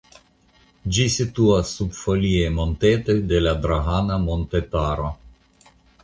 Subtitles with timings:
[0.95, 5.11] Ĝi situas sub foliaj montetoj de Drahana montetaro.